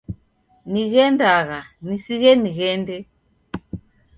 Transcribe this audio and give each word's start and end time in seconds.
Nighendagha 0.71 1.59
nisighe 1.85 2.31
nighende. 2.41 2.97